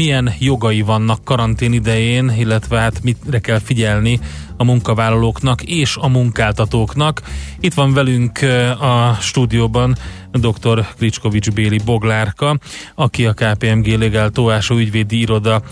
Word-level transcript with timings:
milyen 0.00 0.32
jogai 0.38 0.82
vannak 0.82 1.24
karantén 1.24 1.72
idején, 1.72 2.32
illetve 2.38 2.78
hát 2.78 3.02
mitre 3.02 3.38
kell 3.38 3.58
figyelni 3.58 4.20
a 4.56 4.64
munkavállalóknak 4.64 5.62
és 5.62 5.96
a 6.00 6.08
munkáltatóknak. 6.08 7.22
Itt 7.60 7.74
van 7.74 7.92
velünk 7.92 8.38
a 8.80 9.16
stúdióban 9.20 9.96
dr. 10.32 10.86
Kricskovics 10.96 11.50
Béli 11.50 11.80
Boglárka, 11.84 12.58
aki 12.94 13.26
a 13.26 13.32
KPMG 13.32 13.86
Legal 13.86 14.30
Tóásó 14.30 14.76
ügyvédi 14.76 15.20
iroda 15.20 15.62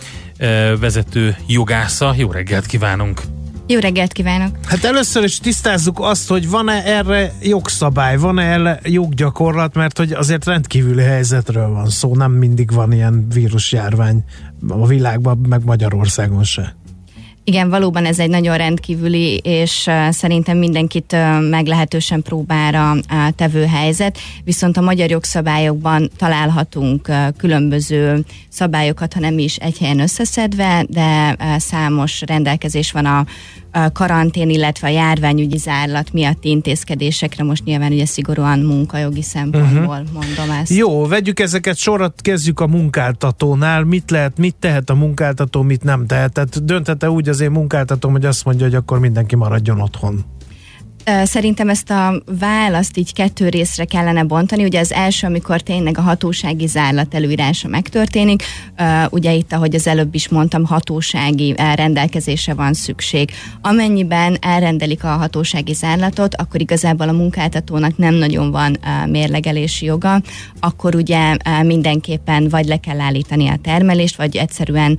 vezető 0.80 1.36
jogásza. 1.46 2.14
Jó 2.16 2.30
reggelt 2.30 2.66
kívánunk! 2.66 3.20
Jó 3.66 3.78
reggelt 3.78 4.12
kívánok! 4.12 4.56
Hát 4.66 4.84
először 4.84 5.24
is 5.24 5.38
tisztázzuk 5.38 6.00
azt, 6.00 6.28
hogy 6.28 6.50
van-e 6.50 6.82
erre 6.84 7.32
jogszabály, 7.42 8.16
van-e 8.16 8.42
erre 8.42 8.80
joggyakorlat, 8.82 9.74
mert 9.74 9.98
hogy 9.98 10.12
azért 10.12 10.44
rendkívüli 10.44 11.02
helyzetről 11.02 11.68
van 11.68 11.88
szó, 11.88 12.14
nem 12.14 12.32
mindig 12.32 12.72
van 12.72 12.92
ilyen 12.92 13.26
vírusjárvány 13.34 14.24
a 14.68 14.86
világban, 14.86 15.38
meg 15.48 15.64
Magyarországon 15.64 16.44
se. 16.44 16.76
Igen, 17.46 17.70
valóban 17.70 18.04
ez 18.04 18.18
egy 18.18 18.30
nagyon 18.30 18.56
rendkívüli, 18.56 19.36
és 19.36 19.90
szerintem 20.10 20.58
mindenkit 20.58 21.16
meglehetősen 21.50 22.22
próbára 22.22 22.94
tevő 23.36 23.64
helyzet, 23.64 24.18
viszont 24.44 24.76
a 24.76 24.80
magyar 24.80 25.10
jogszabályokban 25.10 26.10
találhatunk 26.16 27.10
különböző 27.36 28.24
szabályokat, 28.48 29.12
ha 29.12 29.20
nem 29.20 29.38
is 29.38 29.56
egy 29.56 29.78
helyen 29.78 30.00
összeszedve, 30.00 30.84
de 30.88 31.36
számos 31.58 32.22
rendelkezés 32.26 32.92
van 32.92 33.06
a 33.06 33.26
karantén, 33.92 34.50
illetve 34.50 34.88
a 34.88 34.90
járványügyi 34.90 35.56
zárlat 35.56 36.12
miatti 36.12 36.48
intézkedésekre, 36.48 37.44
most 37.44 37.64
nyilván 37.64 37.92
ugye 37.92 38.06
szigorúan 38.06 38.58
munkajogi 38.58 39.22
szempontból 39.22 40.00
uh-huh. 40.00 40.12
mondom 40.12 40.50
ezt. 40.60 40.70
Jó, 40.70 41.06
vegyük 41.06 41.40
ezeket 41.40 41.76
sorat, 41.76 42.20
kezdjük 42.20 42.60
a 42.60 42.66
munkáltatónál. 42.66 43.84
Mit 43.84 44.10
lehet, 44.10 44.38
mit 44.38 44.56
tehet 44.58 44.90
a 44.90 44.94
munkáltató, 44.94 45.62
mit 45.62 45.82
nem 45.82 46.06
tehet? 46.06 46.32
Tehát 46.32 46.64
dönthet-e 46.64 47.10
úgy 47.10 47.28
az 47.28 47.40
én 47.40 47.50
munkáltatóm, 47.50 48.12
hogy 48.12 48.24
azt 48.24 48.44
mondja, 48.44 48.64
hogy 48.66 48.74
akkor 48.74 48.98
mindenki 48.98 49.36
maradjon 49.36 49.80
otthon? 49.80 50.24
Szerintem 51.24 51.68
ezt 51.68 51.90
a 51.90 52.22
választ 52.38 52.96
így 52.96 53.12
kettő 53.12 53.48
részre 53.48 53.84
kellene 53.84 54.22
bontani. 54.22 54.64
Ugye 54.64 54.80
az 54.80 54.92
első, 54.92 55.26
amikor 55.26 55.60
tényleg 55.60 55.98
a 55.98 56.00
hatósági 56.00 56.66
zárlat 56.66 57.14
előírása 57.14 57.68
megtörténik, 57.68 58.42
ugye 59.10 59.32
itt, 59.32 59.52
ahogy 59.52 59.74
az 59.74 59.86
előbb 59.86 60.14
is 60.14 60.28
mondtam, 60.28 60.64
hatósági 60.64 61.54
rendelkezése 61.74 62.54
van 62.54 62.72
szükség. 62.74 63.30
Amennyiben 63.60 64.36
elrendelik 64.40 65.04
a 65.04 65.08
hatósági 65.08 65.72
zárlatot, 65.72 66.34
akkor 66.34 66.60
igazából 66.60 67.08
a 67.08 67.12
munkáltatónak 67.12 67.96
nem 67.96 68.14
nagyon 68.14 68.50
van 68.50 68.78
mérlegelési 69.06 69.84
joga, 69.84 70.20
akkor 70.60 70.94
ugye 70.94 71.36
mindenképpen 71.62 72.48
vagy 72.48 72.66
le 72.66 72.76
kell 72.76 73.00
állítani 73.00 73.48
a 73.48 73.58
termelést, 73.62 74.16
vagy 74.16 74.36
egyszerűen 74.36 74.98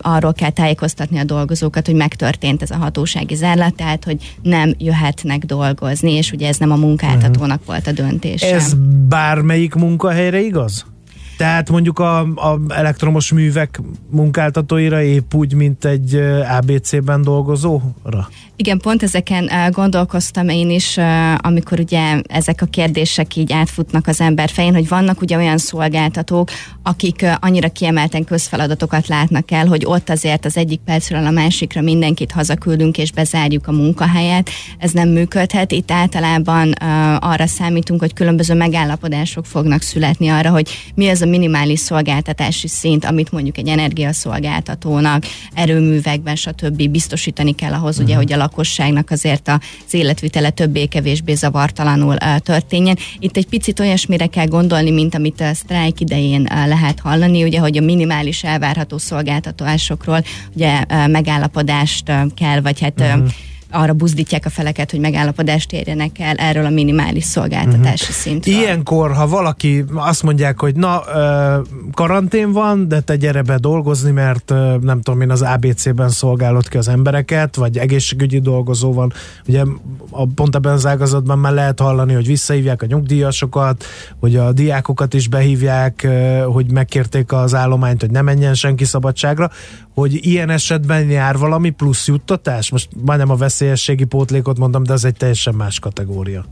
arról 0.00 0.32
kell 0.32 0.50
tájékoztatni 0.50 1.18
a 1.18 1.24
dolgozókat, 1.24 1.86
hogy 1.86 1.94
megtörtént 1.94 2.62
ez 2.62 2.70
a 2.70 2.76
hatósági 2.76 3.34
zárlat, 3.34 3.74
tehát 3.74 4.04
hogy 4.04 4.36
nem 4.42 4.74
jöhetnek 4.78 5.44
dolgozni, 5.44 6.12
és 6.12 6.32
ugye 6.32 6.48
ez 6.48 6.56
nem 6.56 6.70
a 6.70 6.76
munkáltatónak 6.76 7.64
volt 7.64 7.86
a 7.86 7.92
döntés. 7.92 8.42
Ez 8.42 8.74
bármelyik 9.08 9.74
munkahelyre 9.74 10.40
igaz? 10.40 10.84
Tehát 11.38 11.70
mondjuk 11.70 11.98
a, 11.98 12.20
a 12.20 12.58
elektromos 12.68 13.32
művek 13.32 13.80
munkáltatóira 14.10 15.02
épp 15.02 15.34
úgy, 15.34 15.54
mint 15.54 15.84
egy 15.84 16.14
ABC-ben 16.58 17.22
dolgozóra? 17.22 18.28
Igen, 18.56 18.78
pont 18.78 19.02
ezeken 19.02 19.50
gondolkoztam 19.70 20.48
én 20.48 20.70
is, 20.70 20.98
amikor 21.36 21.80
ugye 21.80 22.20
ezek 22.26 22.62
a 22.62 22.66
kérdések 22.66 23.36
így 23.36 23.52
átfutnak 23.52 24.06
az 24.06 24.20
ember 24.20 24.48
fején, 24.50 24.74
hogy 24.74 24.88
vannak 24.88 25.20
ugye 25.20 25.36
olyan 25.36 25.58
szolgáltatók, 25.58 26.50
akik 26.82 27.26
annyira 27.40 27.68
kiemelten 27.68 28.24
közfeladatokat 28.24 29.06
látnak 29.06 29.50
el, 29.50 29.66
hogy 29.66 29.84
ott 29.86 30.10
azért 30.10 30.44
az 30.44 30.56
egyik 30.56 30.80
percről 30.80 31.26
a 31.26 31.30
másikra 31.30 31.80
mindenkit 31.80 32.32
hazaküldünk 32.32 32.98
és 32.98 33.12
bezárjuk 33.12 33.66
a 33.66 33.72
munkahelyet. 33.72 34.50
Ez 34.78 34.90
nem 34.90 35.08
működhet. 35.08 35.72
Itt 35.72 35.90
általában 35.90 36.72
arra 37.18 37.46
számítunk, 37.46 38.00
hogy 38.00 38.12
különböző 38.12 38.54
megállapodások 38.54 39.46
fognak 39.46 39.82
születni 39.82 40.28
arra, 40.28 40.50
hogy 40.50 40.70
mi 40.94 41.08
az 41.08 41.26
minimális 41.28 41.80
szolgáltatási 41.80 42.68
szint, 42.68 43.04
amit 43.04 43.32
mondjuk 43.32 43.58
egy 43.58 43.68
energiaszolgáltatónak, 43.68 45.24
erőművekben, 45.54 46.36
stb. 46.36 46.88
biztosítani 46.88 47.54
kell 47.54 47.72
ahhoz, 47.72 47.90
uh-huh. 47.90 48.04
ugye, 48.04 48.14
mhm. 48.14 48.22
hogy 48.22 48.32
a 48.32 48.36
lakosságnak 48.36 49.10
azért 49.10 49.48
az 49.48 49.94
életvitele 49.94 50.50
többé-kevésbé 50.50 51.34
zavartalanul 51.34 52.16
történjen. 52.38 52.98
Itt 53.18 53.36
egy 53.36 53.46
picit 53.46 53.80
olyasmire 53.80 54.26
kell 54.26 54.46
gondolni, 54.46 54.90
mint 54.90 55.14
amit 55.14 55.40
a 55.40 55.54
sztrájk 55.54 56.00
idején 56.00 56.48
lehet 56.66 57.00
hallani, 57.00 57.44
ugye, 57.44 57.58
hogy 57.58 57.76
a 57.76 57.80
minimális 57.80 58.44
elvárható 58.44 58.98
szolgáltatásokról 58.98 60.24
ugye 60.54 60.84
megállapodást 61.06 62.12
kell, 62.34 62.60
vagy 62.60 62.80
hát 62.80 63.00
uh-huh 63.00 63.28
arra 63.70 63.92
buzdítják 63.92 64.44
a 64.44 64.50
feleket, 64.50 64.90
hogy 64.90 65.00
megállapodást 65.00 65.72
érjenek 65.72 66.18
el 66.18 66.36
erről 66.36 66.64
a 66.64 66.70
minimális 66.70 67.24
szolgáltatási 67.24 68.02
uh-huh. 68.02 68.18
szintről. 68.18 68.54
Ilyenkor, 68.54 69.12
ha 69.12 69.28
valaki 69.28 69.84
azt 69.94 70.22
mondják, 70.22 70.60
hogy 70.60 70.74
na, 70.74 71.02
karantén 71.92 72.52
van, 72.52 72.88
de 72.88 73.00
te 73.00 73.16
gyere 73.16 73.42
be 73.42 73.56
dolgozni, 73.58 74.10
mert 74.10 74.48
nem 74.80 75.00
tudom 75.00 75.20
én 75.20 75.30
az 75.30 75.42
ABC-ben 75.42 76.08
szolgálod 76.08 76.68
ki 76.68 76.76
az 76.76 76.88
embereket, 76.88 77.56
vagy 77.56 77.78
egészségügyi 77.78 78.40
dolgozó 78.40 78.92
van. 78.92 79.12
Ugye 79.46 79.62
a, 80.10 80.26
pont 80.26 80.54
ebben 80.54 80.72
az 80.72 80.86
ágazatban 80.86 81.38
már 81.38 81.52
lehet 81.52 81.80
hallani, 81.80 82.14
hogy 82.14 82.26
visszahívják 82.26 82.82
a 82.82 82.86
nyugdíjasokat, 82.86 83.84
hogy 84.20 84.36
a 84.36 84.52
diákokat 84.52 85.14
is 85.14 85.28
behívják, 85.28 86.08
hogy 86.52 86.72
megkérték 86.72 87.32
az 87.32 87.54
állományt, 87.54 88.00
hogy 88.00 88.10
ne 88.10 88.22
menjen 88.22 88.54
senki 88.54 88.84
szabadságra 88.84 89.50
hogy 89.98 90.26
ilyen 90.26 90.50
esetben 90.50 91.10
jár 91.10 91.38
valami 91.38 91.70
plusz 91.70 92.06
juttatás? 92.06 92.70
Most 92.70 92.88
majdnem 93.04 93.30
a 93.30 93.36
veszélyességi 93.36 94.04
pótlékot 94.04 94.58
mondom, 94.58 94.82
de 94.82 94.92
ez 94.92 95.04
egy 95.04 95.14
teljesen 95.14 95.54
más 95.54 95.78
kategória. 95.78 96.44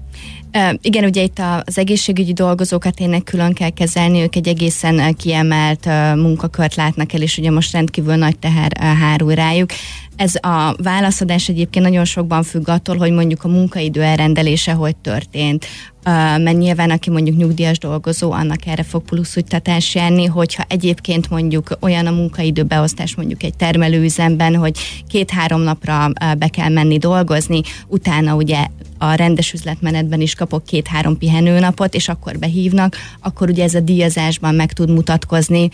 Igen, 0.80 1.04
ugye 1.04 1.22
itt 1.22 1.40
az 1.64 1.78
egészségügyi 1.78 2.32
dolgozókat 2.32 2.94
tényleg 2.94 3.22
külön 3.22 3.52
kell 3.52 3.70
kezelni, 3.70 4.20
ők 4.20 4.36
egy 4.36 4.48
egészen 4.48 5.14
kiemelt 5.14 5.84
munkakört 6.14 6.74
látnak 6.74 7.12
el, 7.12 7.22
és 7.22 7.38
ugye 7.38 7.50
most 7.50 7.72
rendkívül 7.72 8.14
nagy 8.14 8.38
teher 8.38 8.72
hárul 8.76 9.34
rájuk. 9.34 9.70
Ez 10.16 10.34
a 10.34 10.74
válaszadás 10.82 11.48
egyébként 11.48 11.84
nagyon 11.84 12.04
sokban 12.04 12.42
függ 12.42 12.68
attól, 12.68 12.96
hogy 12.96 13.12
mondjuk 13.12 13.44
a 13.44 13.48
munkaidő 13.48 14.02
elrendelése 14.02 14.72
hogy 14.72 14.96
történt, 14.96 15.66
mert 16.04 16.56
nyilván 16.56 16.90
aki 16.90 17.10
mondjuk 17.10 17.36
nyugdíjas 17.36 17.78
dolgozó, 17.78 18.32
annak 18.32 18.66
erre 18.66 18.82
fog 18.82 19.02
plusz 19.02 19.36
juttatás 19.36 19.94
járni, 19.94 20.26
hogyha 20.26 20.64
egyébként 20.68 21.30
mondjuk 21.30 21.78
olyan 21.80 22.06
a 22.06 22.10
munkaidő 22.10 22.62
beosztás 22.62 23.14
mondjuk 23.14 23.42
egy 23.42 23.56
termelőüzemben, 23.56 24.54
hogy 24.54 24.78
két-három 25.08 25.60
napra 25.60 26.10
be 26.38 26.48
kell 26.48 26.68
menni 26.68 26.98
dolgozni, 26.98 27.60
utána 27.86 28.34
ugye 28.34 28.66
a 28.98 29.14
rendes 29.14 29.52
üzletmenetben 29.52 30.20
is 30.20 30.34
kapok 30.34 30.64
két-három 30.64 31.18
pihenőnapot, 31.18 31.94
és 31.94 32.08
akkor 32.08 32.38
behívnak, 32.38 32.96
akkor 33.20 33.48
ugye 33.48 33.64
ez 33.64 33.74
a 33.74 33.80
díjazásban 33.80 34.54
meg 34.54 34.72
tud 34.72 34.90
mutatkozni, 34.90 35.68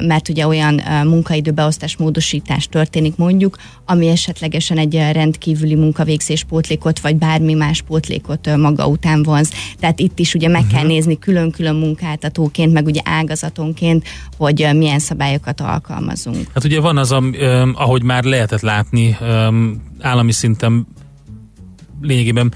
mert 0.00 0.28
ugye 0.28 0.46
olyan 0.46 0.82
munkaidőbeosztás 1.04 1.96
módosítás 1.96 2.66
történik 2.66 3.16
mondjuk, 3.16 3.56
ami 3.86 4.08
esetlegesen 4.08 4.78
egy 4.78 4.94
rendkívüli 5.12 5.74
munkavégzés 5.74 6.44
pótlékot, 6.44 7.00
vagy 7.00 7.16
bármi 7.16 7.54
más 7.54 7.82
pótlékot 7.82 8.56
maga 8.56 8.86
után 8.86 9.22
vonz. 9.22 9.50
Tehát 9.78 9.98
itt 9.98 10.18
is 10.18 10.34
ugye 10.34 10.48
meg 10.48 10.60
uh-huh. 10.60 10.74
kell 10.74 10.84
mhm. 10.84 10.92
nézni 10.92 11.18
külön-külön 11.18 11.76
munkáltatóként, 11.76 12.72
meg 12.72 12.86
ugye 12.86 13.00
ágazatonként, 13.04 14.04
hogy 14.36 14.68
milyen 14.72 14.98
szabályokat 14.98 15.60
alkalmazunk. 15.60 16.46
Hát 16.54 16.64
ugye 16.64 16.80
van 16.80 16.96
az, 16.96 17.14
ahogy 17.74 18.02
már 18.02 18.24
lehetett 18.24 18.60
látni, 18.60 19.16
állami 20.00 20.32
szinten 20.32 20.86
lényegében 22.00 22.52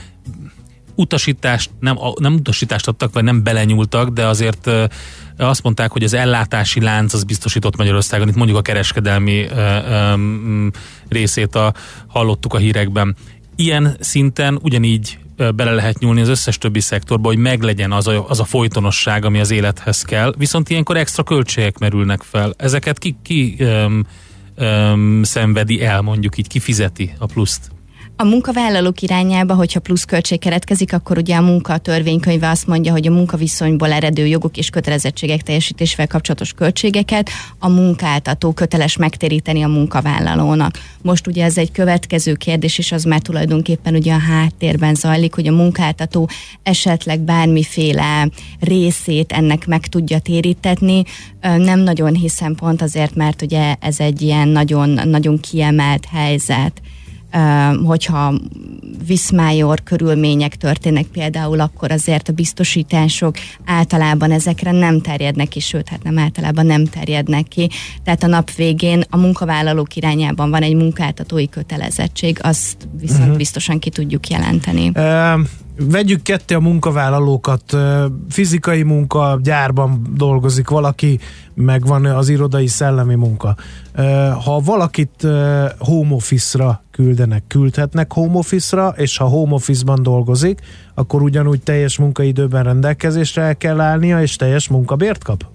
utasítást, 0.94 1.70
nem, 1.80 1.98
nem 2.18 2.34
utasítást 2.34 2.88
adtak, 2.88 3.12
vagy 3.12 3.24
nem 3.24 3.42
belenyúltak, 3.42 4.08
de 4.08 4.26
azért 4.26 4.70
azt 5.36 5.62
mondták, 5.62 5.90
hogy 5.90 6.04
az 6.04 6.14
ellátási 6.14 6.80
lánc 6.80 7.14
az 7.14 7.24
biztosított 7.24 7.76
Magyarországon, 7.76 8.28
itt 8.28 8.34
mondjuk 8.34 8.58
a 8.58 8.62
kereskedelmi 8.62 9.46
részét 11.08 11.54
a, 11.54 11.74
hallottuk 12.06 12.54
a 12.54 12.58
hírekben. 12.58 13.16
Ilyen 13.56 13.96
szinten 14.00 14.58
ugyanígy 14.62 15.18
bele 15.36 15.72
lehet 15.72 15.98
nyúlni 15.98 16.20
az 16.20 16.28
összes 16.28 16.58
többi 16.58 16.80
szektorba, 16.80 17.28
hogy 17.28 17.38
meglegyen 17.38 17.92
az 17.92 18.06
a, 18.06 18.28
az 18.28 18.40
a 18.40 18.44
folytonosság, 18.44 19.24
ami 19.24 19.40
az 19.40 19.50
élethez 19.50 20.02
kell, 20.02 20.34
viszont 20.38 20.70
ilyenkor 20.70 20.96
extra 20.96 21.22
költségek 21.22 21.78
merülnek 21.78 22.22
fel. 22.22 22.54
Ezeket 22.56 22.98
ki, 22.98 23.16
ki 23.22 23.56
öm, 23.58 24.06
öm, 24.54 25.22
szenvedi 25.22 25.84
el, 25.84 26.00
mondjuk 26.00 26.38
így, 26.38 26.48
ki 26.48 26.58
fizeti 26.58 27.14
a 27.18 27.26
pluszt? 27.26 27.73
A 28.16 28.24
munkavállalók 28.24 29.00
irányába, 29.00 29.54
hogyha 29.54 29.80
plusz 29.80 30.04
költség 30.04 30.38
keretkezik, 30.38 30.92
akkor 30.92 31.18
ugye 31.18 31.36
a 31.36 31.42
munka 31.42 31.78
törvénykönyve 31.78 32.48
azt 32.48 32.66
mondja, 32.66 32.92
hogy 32.92 33.06
a 33.06 33.10
munkaviszonyból 33.10 33.92
eredő 33.92 34.26
jogok 34.26 34.56
és 34.56 34.70
kötelezettségek 34.70 35.42
teljesítésével 35.42 36.06
kapcsolatos 36.06 36.52
költségeket 36.52 37.30
a 37.58 37.68
munkáltató 37.68 38.52
köteles 38.52 38.96
megtéríteni 38.96 39.62
a 39.62 39.68
munkavállalónak. 39.68 40.78
Most 41.02 41.26
ugye 41.26 41.44
ez 41.44 41.58
egy 41.58 41.72
következő 41.72 42.34
kérdés, 42.34 42.78
és 42.78 42.92
az 42.92 43.04
már 43.04 43.20
tulajdonképpen 43.20 43.94
ugye 43.94 44.12
a 44.12 44.18
háttérben 44.18 44.94
zajlik, 44.94 45.34
hogy 45.34 45.46
a 45.46 45.52
munkáltató 45.52 46.28
esetleg 46.62 47.20
bármiféle 47.20 48.28
részét 48.60 49.32
ennek 49.32 49.66
meg 49.66 49.86
tudja 49.86 50.18
térítetni. 50.18 51.02
Nem 51.40 51.80
nagyon 51.80 52.14
hiszem 52.14 52.54
pont 52.54 52.82
azért, 52.82 53.14
mert 53.14 53.42
ugye 53.42 53.74
ez 53.80 54.00
egy 54.00 54.22
ilyen 54.22 54.48
nagyon, 54.48 55.08
nagyon 55.08 55.40
kiemelt 55.40 56.06
helyzet 56.12 56.82
hogyha 57.84 58.34
viszmájor 59.06 59.82
körülmények 59.82 60.56
történnek 60.56 61.06
például, 61.06 61.60
akkor 61.60 61.90
azért 61.90 62.28
a 62.28 62.32
biztosítások 62.32 63.34
általában 63.64 64.30
ezekre 64.30 64.70
nem 64.70 65.00
terjednek 65.00 65.48
ki, 65.48 65.60
sőt, 65.60 65.88
hát 65.88 66.02
nem 66.02 66.18
általában 66.18 66.66
nem 66.66 66.84
terjednek 66.84 67.48
ki. 67.48 67.70
Tehát 68.04 68.22
a 68.22 68.26
nap 68.26 68.50
végén 68.50 69.04
a 69.10 69.16
munkavállalók 69.16 69.96
irányában 69.96 70.50
van 70.50 70.62
egy 70.62 70.74
munkáltatói 70.74 71.48
kötelezettség, 71.48 72.38
azt 72.42 72.88
viszont 73.00 73.20
uh-huh. 73.20 73.36
biztosan 73.36 73.78
ki 73.78 73.90
tudjuk 73.90 74.28
jelenteni. 74.28 74.88
Uh, 74.88 75.40
vegyük 75.76 76.22
ketté 76.22 76.54
a 76.54 76.60
munkavállalókat, 76.60 77.76
fizikai 78.28 78.82
munka, 78.82 79.38
gyárban 79.42 80.06
dolgozik 80.16 80.68
valaki, 80.68 81.18
meg 81.54 81.86
van 81.86 82.04
az 82.04 82.28
irodai 82.28 82.66
szellemi 82.66 83.14
munka. 83.14 83.56
Ha 84.44 84.60
valakit 84.64 85.26
home 85.78 86.14
office-ra 86.14 86.82
küldenek, 86.90 87.44
küldhetnek 87.46 88.12
home 88.12 88.38
office-ra, 88.38 88.94
és 88.96 89.16
ha 89.16 89.24
home 89.24 89.54
office-ban 89.54 90.02
dolgozik, 90.02 90.60
akkor 90.94 91.22
ugyanúgy 91.22 91.60
teljes 91.60 91.98
munkaidőben 91.98 92.64
rendelkezésre 92.64 93.42
el 93.42 93.56
kell 93.56 93.80
állnia, 93.80 94.22
és 94.22 94.36
teljes 94.36 94.68
munkabért 94.68 95.24
kap? 95.24 95.53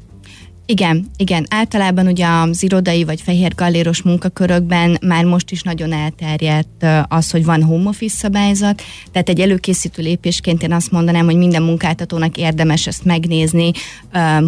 Igen, 0.71 1.06
igen. 1.18 1.45
Általában 1.50 2.07
ugye 2.07 2.27
az 2.27 2.63
irodai 2.63 3.04
vagy 3.04 3.21
fehér 3.21 3.56
galléros 3.56 4.01
munkakörökben 4.01 4.98
már 5.01 5.25
most 5.25 5.51
is 5.51 5.62
nagyon 5.62 5.94
elterjedt 5.94 6.86
az, 7.07 7.31
hogy 7.31 7.45
van 7.45 7.63
home 7.63 7.89
office 7.89 8.16
szabályzat, 8.16 8.81
tehát 9.12 9.30
egy 9.30 9.39
előkészítő 9.39 10.01
lépésként 10.01 10.63
én 10.63 10.74
azt 10.74 10.92
mondanám, 10.92 11.25
hogy 11.25 11.36
minden 11.36 11.63
munkáltatónak 11.63 12.38
érdemes 12.38 12.88
ezt 12.88 13.06
megnézni, 13.06 13.71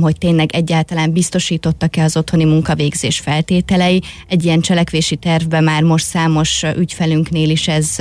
hogy 0.02 0.18
tényleg 0.18 0.52
egyáltalán 0.56 1.12
biztosítottak-e 1.12 2.04
az 2.04 2.18
otthoni 2.18 2.46
munkavégzés 2.46 3.20
feltételei. 3.20 4.02
Egy 4.28 4.46
ilyen 4.46 4.62
cselekvési 4.62 5.16
tervben 5.16 5.64
már 5.64 5.84
most 5.84 6.06
számos 6.06 6.64
ügyfelünknél 6.78 7.50
is 7.50 7.68
ez 7.68 7.96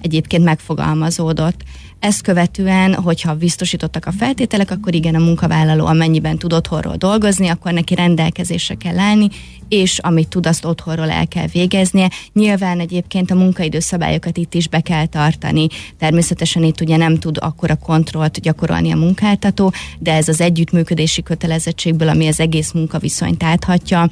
egyébként 0.00 0.44
megfogalmazódott. 0.44 1.62
Ezt 2.02 2.22
követően, 2.22 2.94
hogyha 2.94 3.34
biztosítottak 3.34 4.06
a 4.06 4.12
feltételek, 4.12 4.70
akkor 4.70 4.94
igen, 4.94 5.14
a 5.14 5.18
munkavállaló 5.18 5.86
amennyiben 5.86 6.38
tud 6.38 6.52
otthonról 6.52 6.96
dolgozni, 6.96 7.48
akkor 7.48 7.72
neki 7.72 7.94
rendelkezésre 7.94 8.74
kell 8.74 8.98
állni, 8.98 9.28
és 9.68 9.98
amit 9.98 10.28
tud, 10.28 10.46
azt 10.46 10.64
otthonról 10.64 11.10
el 11.10 11.28
kell 11.28 11.46
végeznie. 11.52 12.10
Nyilván 12.32 12.80
egyébként 12.80 13.30
a 13.30 13.34
munkaidőszabályokat 13.34 14.36
itt 14.36 14.54
is 14.54 14.68
be 14.68 14.80
kell 14.80 15.06
tartani. 15.06 15.66
Természetesen 15.98 16.62
itt 16.62 16.80
ugye 16.80 16.96
nem 16.96 17.18
tud 17.18 17.36
akkora 17.40 17.76
kontrollt 17.76 18.40
gyakorolni 18.40 18.92
a 18.92 18.96
munkáltató, 18.96 19.72
de 19.98 20.12
ez 20.12 20.28
az 20.28 20.40
együttműködési 20.40 21.22
kötelezettségből, 21.22 22.08
ami 22.08 22.26
az 22.26 22.40
egész 22.40 22.72
munkaviszonyt 22.72 23.42
áthatja, 23.42 24.08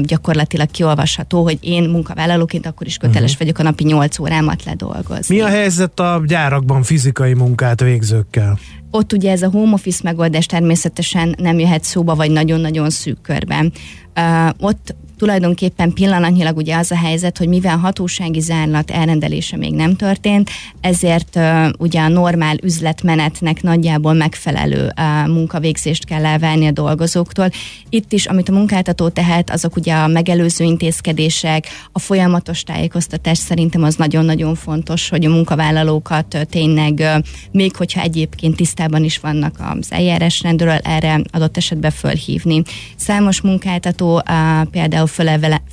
gyakorlatilag 0.00 0.70
kiolvasható, 0.70 1.42
hogy 1.42 1.58
én 1.60 1.82
munkavállalóként 1.82 2.66
akkor 2.66 2.86
is 2.86 2.96
köteles 2.96 3.32
uh-huh. 3.32 3.38
vagyok 3.38 3.58
a 3.58 3.62
napi 3.62 3.84
8 3.84 4.18
órámat 4.18 4.64
ledolgozni. 4.64 5.36
Mi 5.36 5.42
a 5.42 5.48
helyzet 5.48 6.00
a 6.00 6.22
gyárakban 6.26 6.82
fizikai 6.82 7.34
munkát 7.34 7.80
végzőkkel? 7.80 8.58
Ott 8.90 9.12
ugye 9.12 9.30
ez 9.30 9.42
a 9.42 9.50
home 9.50 9.72
office 9.72 10.00
megoldás 10.02 10.46
természetesen 10.46 11.34
nem 11.38 11.58
jöhet 11.58 11.84
szóba, 11.84 12.14
vagy 12.14 12.30
nagyon-nagyon 12.30 12.90
szűk 12.90 13.20
körben. 13.20 13.72
Uh, 14.16 14.48
ott 14.58 14.94
tulajdonképpen 15.24 15.92
pillanatnyilag 15.92 16.56
ugye 16.56 16.76
az 16.76 16.90
a 16.90 16.96
helyzet, 16.96 17.38
hogy 17.38 17.48
mivel 17.48 17.76
hatósági 17.76 18.40
zárlat 18.40 18.90
elrendelése 18.90 19.56
még 19.56 19.74
nem 19.74 19.96
történt, 19.96 20.50
ezért 20.80 21.36
uh, 21.36 21.68
ugye 21.78 22.00
a 22.00 22.08
normál 22.08 22.56
üzletmenetnek 22.62 23.62
nagyjából 23.62 24.12
megfelelő 24.12 24.92
uh, 24.96 25.28
munkavégzést 25.28 26.04
kell 26.04 26.24
elvárni 26.24 26.66
a 26.66 26.70
dolgozóktól. 26.70 27.50
Itt 27.88 28.12
is, 28.12 28.26
amit 28.26 28.48
a 28.48 28.52
munkáltató 28.52 29.08
tehet, 29.08 29.50
azok 29.50 29.76
ugye 29.76 29.94
a 29.94 30.06
megelőző 30.06 30.64
intézkedések, 30.64 31.66
a 31.92 31.98
folyamatos 31.98 32.62
tájékoztatás 32.62 33.38
szerintem 33.38 33.82
az 33.82 33.94
nagyon-nagyon 33.94 34.54
fontos, 34.54 35.08
hogy 35.08 35.24
a 35.24 35.30
munkavállalókat 35.30 36.34
uh, 36.34 36.42
tényleg, 36.42 36.98
uh, 36.98 37.24
még 37.50 37.76
hogyha 37.76 38.00
egyébként 38.00 38.56
tisztában 38.56 39.04
is 39.04 39.18
vannak 39.18 39.56
az 39.78 39.92
eljárásrendről, 39.92 40.78
erre 40.82 41.20
adott 41.30 41.56
esetben 41.56 41.90
fölhívni. 41.90 42.62
Számos 42.96 43.40
munkáltató 43.40 44.14
uh, 44.14 44.22
például 44.70 45.12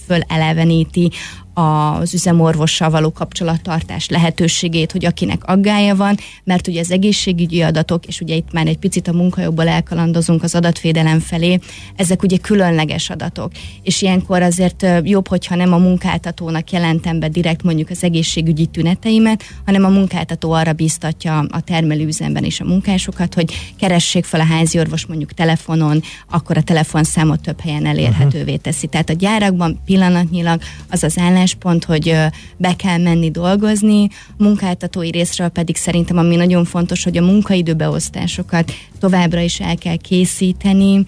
föleleveníti 0.08 1.10
az 1.54 2.14
üzemorvossal 2.14 2.90
való 2.90 3.12
kapcsolattartás 3.12 4.10
lehetőségét, 4.10 4.92
hogy 4.92 5.06
akinek 5.06 5.46
aggája 5.46 5.96
van, 5.96 6.18
mert 6.44 6.68
ugye 6.68 6.80
az 6.80 6.92
egészségügyi 6.92 7.62
adatok, 7.62 8.06
és 8.06 8.22
ugye 8.22 8.36
itt 8.36 8.52
már 8.52 8.68
egy 8.68 8.78
picit 8.78 9.08
a 9.08 9.14
munkajogból 9.14 9.68
elkalandozunk 9.68 10.44
az 10.44 10.56
adatvédelem 10.56 11.20
felé, 11.20 11.60
ezek 11.96 12.24
ugye 12.24 12.38
különleges 12.38 13.10
adatok, 13.10 13.52
és 13.84 14.02
ilyenkor 14.02 14.42
azért 14.42 14.86
jobb, 15.04 15.28
hogyha 15.28 15.56
nem 15.56 15.74
a 15.74 15.78
munkáltatónak 15.78 16.72
jelentem 16.72 17.20
be 17.20 17.28
direkt 17.28 17.64
mondjuk 17.64 17.90
az 17.90 18.04
egészségügyi 18.04 18.66
tüneteimet, 18.66 19.44
hanem 19.66 19.86
a 19.86 19.90
munkáltató 19.90 20.52
arra 20.52 20.74
biztatja 20.74 21.46
a 21.50 21.62
termelőüzemben 21.62 22.44
is 22.44 22.60
a 22.60 22.66
munkásokat, 22.66 23.34
hogy 23.34 23.54
keressék 23.78 24.26
fel 24.26 24.40
a 24.40 24.46
házi 24.46 24.80
orvos 24.80 25.06
mondjuk 25.06 25.34
telefonon, 25.34 26.02
akkor 26.30 26.58
a 26.58 26.62
telefonszámot 26.62 27.42
több 27.42 27.60
helyen 27.60 27.86
elérhetővé 27.86 28.56
teszi. 28.56 28.88
Tehát 28.88 29.10
a 29.10 29.14
gyárakban 29.14 29.80
pillanatnyilag 29.86 30.62
az 30.90 31.04
az 31.04 31.18
állás, 31.18 31.41
álláspont, 31.42 31.84
hogy 31.86 32.16
be 32.58 32.76
kell 32.76 32.98
menni 32.98 33.32
dolgozni, 33.32 34.10
munkáltatói 34.38 35.10
részről 35.10 35.48
pedig 35.48 35.76
szerintem, 35.76 36.18
ami 36.18 36.36
nagyon 36.36 36.66
fontos, 36.66 37.04
hogy 37.04 37.18
a 37.18 37.22
munkaidőbeosztásokat 37.22 38.72
továbbra 39.00 39.40
is 39.40 39.60
el 39.60 39.76
kell 39.76 39.96
készíteni, 39.96 41.04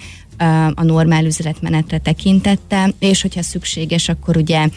a 0.73 0.83
normál 0.83 1.25
üzletmenetre 1.25 1.97
tekintette, 1.97 2.89
és 2.99 3.21
hogyha 3.21 3.41
szükséges, 3.43 4.09
akkor 4.09 4.37
ugye 4.37 4.67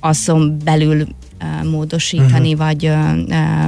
azon 0.00 0.56
belül 0.64 1.06
módosítani, 1.70 2.52
uh-huh. 2.52 2.66
vagy 2.66 2.92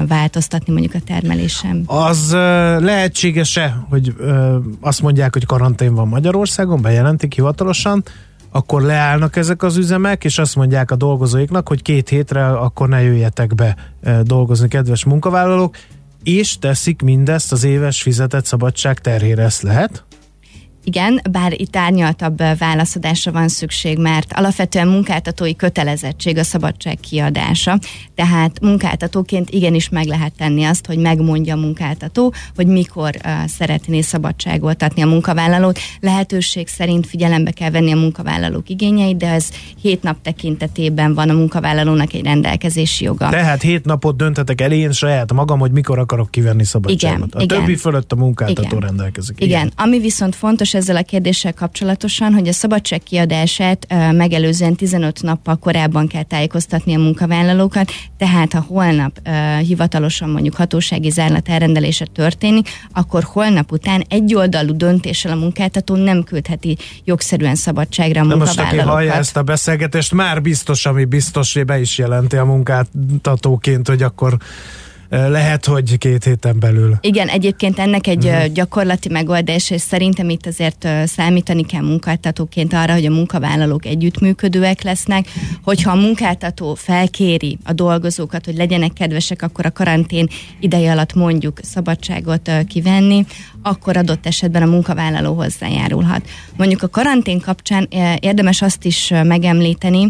változtatni 0.09 0.73
mondjuk 0.73 0.95
a 0.95 1.01
termelésem. 1.07 1.83
Az 1.87 2.33
lehetséges-e, 2.81 3.85
hogy 3.89 4.15
azt 4.81 5.03
mondják, 5.03 5.33
hogy 5.33 5.47
karantén 5.47 5.95
van 5.95 6.09
Magyarországon, 6.09 6.83
bejelentik 6.83 7.35
hivatalosan, 7.35 8.05
akkor 8.57 8.83
leállnak 8.83 9.37
ezek 9.37 9.63
az 9.63 9.77
üzemek, 9.77 10.25
és 10.25 10.39
azt 10.39 10.57
mondják 10.57 10.91
a 10.91 10.97
dolgozóiknak, 10.97 11.69
hogy 11.69 11.83
két 11.83 12.09
hétre 12.09 12.47
akkor 12.47 12.89
ne 12.89 13.03
jöjjetek 13.03 13.55
be 13.55 13.77
e, 14.03 14.23
dolgozni, 14.23 14.69
kedves 14.69 15.05
munkavállalók, 15.05 15.77
és 16.23 16.59
teszik 16.59 17.03
mindezt 17.03 17.53
az 17.53 17.65
éves 17.65 18.03
fizetett 18.03 18.45
szabadság 18.45 18.99
terhére. 18.99 19.43
Ezt 19.43 19.63
lehet? 19.63 20.05
Igen, 20.85 21.21
bár 21.31 21.61
itt 21.61 21.77
árnyaltabb 21.77 22.43
válaszadásra 22.59 23.33
van 23.33 23.49
szükség, 23.49 23.99
mert 23.99 24.33
alapvetően 24.33 24.89
munkáltatói 24.89 25.57
kötelezettség 25.57 26.39
a 26.39 26.43
szabadság 26.45 26.99
kiadása, 27.01 27.79
tehát 28.15 28.61
munkáltatóként 28.61 29.51
igenis 29.51 29.89
meg 29.89 30.07
lehet 30.07 30.33
tenni 30.37 30.65
azt, 30.65 30.87
hogy 30.87 30.99
megmondja 30.99 31.55
a 31.55 31.59
munkáltató, 31.59 32.35
hogy 32.57 32.67
mikor 32.67 33.15
uh, 33.25 33.47
szeretné 33.47 34.01
szabadságot 34.01 34.83
adni 34.83 35.03
a 35.03 35.07
munkavállalót. 35.07 35.79
Lehetőség 36.01 36.69
szerint 36.69 37.07
figyelembe 37.07 37.51
kell 37.51 37.71
venni 37.71 37.93
a 37.93 37.97
munkavállalók 37.97 38.69
igényeit, 38.69 39.17
de 39.17 39.29
ez 39.29 39.49
hét 39.81 40.03
nap 40.03 40.17
tekintetében 40.23 41.15
van 41.15 41.31
a 41.31 41.33
munkavállalónak 41.33 42.13
egy 42.13 42.25
rendelkezési 42.25 43.05
joga. 43.05 43.29
Tehát 43.29 43.63
hét 43.63 43.85
napot 43.85 44.17
döntetek 44.17 44.61
el 44.61 44.73
én 44.73 44.93
saját 44.93 45.33
magam, 45.33 45.59
hogy 45.59 45.71
mikor 45.71 45.99
akarok 45.99 46.31
kivenni 46.31 46.65
szabadságot. 46.65 47.27
Igen, 47.27 47.41
a 47.41 47.43
igen. 47.43 47.59
többi 47.59 47.77
fölött 47.77 48.13
a 48.13 48.17
munkáltató 48.17 48.77
igen. 48.77 48.81
rendelkezik. 48.81 49.37
Igen. 49.37 49.49
igen, 49.49 49.73
ami 49.77 49.99
viszont 49.99 50.35
fontos, 50.35 50.74
ezzel 50.75 50.97
a 50.97 51.03
kérdéssel 51.03 51.53
kapcsolatosan, 51.53 52.33
hogy 52.33 52.49
a 52.49 52.53
szabadság 52.53 53.03
kiadását 53.03 53.87
megelőzően 54.13 54.75
15 54.75 55.23
nappal 55.23 55.57
korábban 55.57 56.07
kell 56.07 56.23
tájékoztatni 56.23 56.95
a 56.95 56.99
munkavállalókat, 56.99 57.91
tehát 58.17 58.53
ha 58.53 58.65
holnap 58.69 59.29
hivatalosan 59.59 60.29
mondjuk 60.29 60.55
hatósági 60.55 61.11
zárlat 61.11 61.49
elrendelése 61.49 62.07
történik, 62.07 62.69
akkor 62.93 63.23
holnap 63.23 63.73
után 63.73 64.05
egyoldalú 64.09 64.77
döntéssel 64.77 65.33
a 65.33 65.37
munkáltató 65.37 65.95
nem 65.95 66.23
küldheti 66.23 66.77
jogszerűen 67.05 67.55
szabadságra 67.55 68.21
a 68.21 68.25
munkavállalókat. 68.25 68.67
most, 68.67 68.81
aki 68.81 68.89
hallja 68.89 69.13
ezt 69.13 69.37
a 69.37 69.43
beszélgetést, 69.43 70.13
már 70.13 70.43
biztos, 70.43 70.87
ami 70.87 71.05
biztos, 71.05 71.55
hogy 71.55 71.65
be 71.65 71.81
is 71.81 71.99
jelenti 71.99 72.37
a 72.37 72.45
munkáltatóként, 72.45 73.89
hogy 73.89 74.03
akkor 74.03 74.37
lehet, 75.29 75.65
hogy 75.65 75.99
két 75.99 76.25
héten 76.25 76.59
belül. 76.59 76.97
Igen, 77.01 77.29
egyébként 77.29 77.79
ennek 77.79 78.07
egy 78.07 78.25
uh-huh. 78.25 78.47
gyakorlati 78.47 79.09
megoldás, 79.09 79.71
és 79.71 79.81
szerintem 79.81 80.29
itt 80.29 80.47
azért 80.47 80.89
számítani 81.05 81.65
kell 81.67 81.83
munkáltatóként 81.83 82.73
arra, 82.73 82.93
hogy 82.93 83.07
a 83.07 83.11
munkavállalók 83.11 83.87
együttműködőek 83.87 84.83
lesznek, 84.83 85.29
hogyha 85.63 85.91
a 85.91 85.95
munkáltató 85.95 86.75
felkéri 86.75 87.59
a 87.65 87.73
dolgozókat, 87.73 88.45
hogy 88.45 88.57
legyenek 88.57 88.93
kedvesek, 88.93 89.43
akkor 89.43 89.67
a 89.67 89.71
karantén 89.71 90.29
ideje 90.61 90.93
alatt 90.93 91.15
mondjuk 91.15 91.59
szabadságot 91.63 92.51
kivenni, 92.69 93.27
akkor 93.63 93.97
adott 93.97 94.27
esetben 94.27 94.63
a 94.63 94.67
munkavállaló 94.67 95.35
hozzájárulhat. 95.35 96.29
Mondjuk 96.57 96.83
a 96.83 96.89
karantén 96.89 97.41
kapcsán 97.41 97.89
érdemes 98.21 98.63
azt 98.63 98.85
is 98.85 99.13
megemlíteni, 99.25 100.07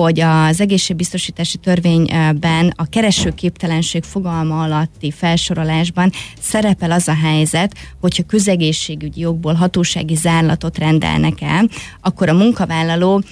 hogy 0.00 0.20
az 0.20 0.60
egészségbiztosítási 0.60 1.56
törvényben 1.56 2.72
a 2.76 2.88
keresőképtelenség 2.88 4.02
fogalma 4.02 4.62
alatti 4.62 5.10
felsorolásban 5.10 6.10
szerepel 6.40 6.90
az 6.90 7.08
a 7.08 7.14
helyzet, 7.14 7.74
hogyha 8.00 8.22
közegészségügyi 8.22 9.20
jogból 9.20 9.54
hatósági 9.54 10.14
zárlatot 10.14 10.78
rendelnek 10.78 11.40
el, 11.40 11.68
akkor 12.00 12.28
a 12.28 12.34
munkavállaló 12.34 13.22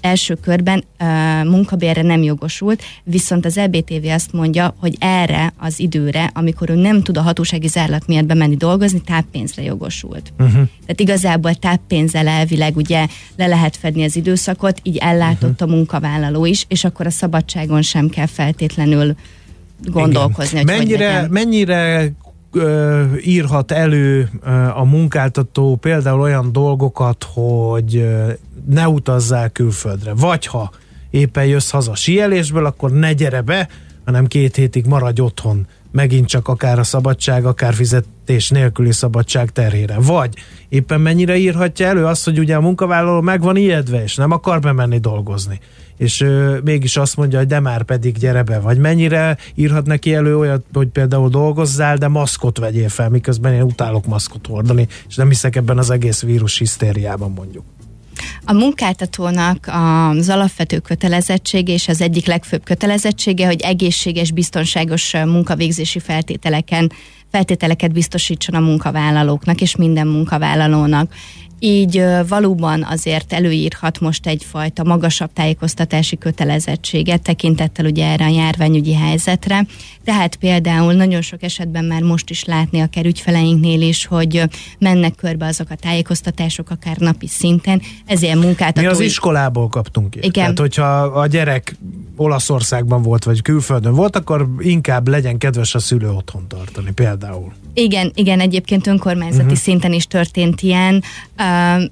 első 0.00 0.34
körben 0.34 0.84
uh, 1.00 1.06
munkabérre 1.50 2.02
nem 2.02 2.22
jogosult, 2.22 2.82
viszont 3.04 3.44
az 3.44 3.58
EBTV 3.58 4.06
azt 4.06 4.32
mondja, 4.32 4.74
hogy 4.78 4.96
erre 4.98 5.52
az 5.58 5.78
időre, 5.78 6.30
amikor 6.34 6.70
ő 6.70 6.74
nem 6.74 7.02
tud 7.02 7.16
a 7.16 7.22
hatósági 7.22 7.68
zárlat 7.68 8.06
miatt 8.06 8.24
bemenni 8.24 8.56
dolgozni, 8.56 9.00
táppénzre 9.00 9.62
jogosult. 9.62 10.32
Uh-huh. 10.38 10.52
Tehát 10.52 11.00
igazából 11.00 11.54
táppénzzel 11.54 12.26
elvileg 12.26 12.76
ugye 12.76 13.06
le 13.36 13.46
lehet 13.46 13.76
fedni 13.76 14.04
az 14.04 14.16
időszakot, 14.16 14.80
így 14.82 14.96
ellátott 14.96 15.50
uh-huh. 15.50 15.72
a 15.72 15.74
munkavállaló 15.74 16.44
is, 16.44 16.64
és 16.68 16.84
akkor 16.84 17.06
a 17.06 17.10
szabadságon 17.10 17.82
sem 17.82 18.08
kell 18.08 18.26
feltétlenül 18.26 19.14
gondolkozni. 19.84 20.56
Hogy 20.56 20.66
mennyire, 20.66 21.20
hogy 21.20 21.30
mennyire 21.30 22.12
írhat 23.24 23.70
elő 23.72 24.28
a 24.74 24.84
munkáltató 24.84 25.76
például 25.76 26.20
olyan 26.20 26.52
dolgokat, 26.52 27.26
hogy 27.32 28.08
ne 28.68 28.88
utazzál 28.88 29.50
külföldre, 29.50 30.14
vagy 30.14 30.46
ha 30.46 30.70
éppen 31.10 31.46
jössz 31.46 31.70
haza 31.70 31.94
síelésből, 31.94 32.66
akkor 32.66 32.92
ne 32.92 33.12
gyere 33.12 33.40
be, 33.40 33.68
hanem 34.04 34.26
két 34.26 34.56
hétig 34.56 34.86
maradj 34.86 35.20
otthon, 35.20 35.66
megint 35.92 36.26
csak 36.26 36.48
akár 36.48 36.78
a 36.78 36.84
szabadság, 36.84 37.44
akár 37.44 37.74
fizetés 37.74 38.48
nélküli 38.48 38.92
szabadság 38.92 39.50
terhére. 39.50 39.96
Vagy 39.98 40.34
éppen 40.68 41.00
mennyire 41.00 41.36
írhatja 41.36 41.86
elő 41.86 42.06
azt, 42.06 42.24
hogy 42.24 42.38
ugye 42.38 42.56
a 42.56 42.60
munkavállaló 42.60 43.20
meg 43.20 43.40
van 43.40 43.56
ijedve, 43.56 44.02
és 44.02 44.14
nem 44.14 44.30
akar 44.30 44.60
bemenni 44.60 44.98
dolgozni 44.98 45.60
és 46.00 46.20
ő 46.20 46.60
mégis 46.64 46.96
azt 46.96 47.16
mondja, 47.16 47.38
hogy 47.38 47.46
de 47.46 47.60
már 47.60 47.82
pedig 47.82 48.18
gyere 48.18 48.42
be, 48.42 48.60
vagy 48.60 48.78
mennyire 48.78 49.36
írhat 49.54 49.86
neki 49.86 50.14
elő 50.14 50.36
olyat, 50.36 50.64
hogy 50.72 50.88
például 50.88 51.28
dolgozzál, 51.28 51.96
de 51.96 52.08
maszkot 52.08 52.58
vegyél 52.58 52.88
fel, 52.88 53.08
miközben 53.08 53.52
én 53.52 53.62
utálok 53.62 54.06
maszkot 54.06 54.46
hordani, 54.46 54.88
és 55.08 55.14
nem 55.16 55.28
hiszek 55.28 55.56
ebben 55.56 55.78
az 55.78 55.90
egész 55.90 56.22
vírus 56.22 56.58
hisztériában 56.58 57.32
mondjuk. 57.32 57.64
A 58.44 58.52
munkáltatónak 58.52 59.68
az 60.18 60.28
alapvető 60.28 60.78
kötelezettsége 60.78 61.72
és 61.72 61.88
az 61.88 62.00
egyik 62.00 62.26
legfőbb 62.26 62.64
kötelezettsége, 62.64 63.46
hogy 63.46 63.60
egészséges, 63.60 64.32
biztonságos 64.32 65.12
munkavégzési 65.12 65.98
feltételeken 65.98 66.92
feltételeket 67.30 67.92
biztosítson 67.92 68.54
a 68.54 68.60
munkavállalóknak 68.60 69.60
és 69.60 69.76
minden 69.76 70.06
munkavállalónak 70.06 71.12
így 71.62 72.04
valóban 72.28 72.82
azért 72.82 73.32
előírhat 73.32 74.00
most 74.00 74.26
egyfajta 74.26 74.84
magasabb 74.84 75.32
tájékoztatási 75.32 76.18
kötelezettséget 76.18 77.22
tekintettel 77.22 77.84
ugye 77.84 78.06
erre 78.06 78.24
a 78.24 78.28
járványügyi 78.28 78.94
helyzetre. 78.94 79.66
Tehát 80.04 80.36
például 80.36 80.92
nagyon 80.92 81.22
sok 81.22 81.42
esetben 81.42 81.84
már 81.84 82.02
most 82.02 82.30
is 82.30 82.44
látni 82.44 82.80
a 82.80 82.88
ügyfeleinknél 83.04 83.80
is, 83.82 84.06
hogy 84.06 84.42
mennek 84.78 85.14
körbe 85.14 85.46
azok 85.46 85.70
a 85.70 85.74
tájékoztatások 85.74 86.70
akár 86.70 86.96
napi 86.96 87.26
szinten, 87.26 87.82
ezért 88.06 88.34
munkáltatói... 88.34 88.84
Mi 88.84 88.90
az 88.90 89.00
iskolából 89.00 89.68
kaptunk 89.68 90.14
ilyet. 90.14 90.26
Igen. 90.26 90.42
Tehát, 90.42 90.58
hogyha 90.58 91.02
a 91.02 91.26
gyerek 91.26 91.76
Olaszországban 92.16 93.02
volt, 93.02 93.24
vagy 93.24 93.42
külföldön 93.42 93.94
volt, 93.94 94.16
akkor 94.16 94.48
inkább 94.58 95.08
legyen 95.08 95.38
kedves 95.38 95.74
a 95.74 95.78
szülő 95.78 96.10
otthon 96.10 96.48
tartani 96.48 96.90
például. 96.90 97.19
Igen, 97.74 98.12
igen, 98.14 98.40
egyébként 98.40 98.86
önkormányzati 98.86 99.42
uh-huh. 99.42 99.58
szinten 99.58 99.92
is 99.92 100.06
történt 100.06 100.60
ilyen. 100.60 101.02
Uh, 101.38 101.82